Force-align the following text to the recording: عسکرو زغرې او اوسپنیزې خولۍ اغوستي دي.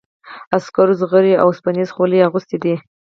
عسکرو 0.57 0.93
زغرې 1.01 1.33
او 1.41 1.47
اوسپنیزې 1.49 1.93
خولۍ 1.95 2.19
اغوستي 2.27 2.57
دي. 2.63 2.75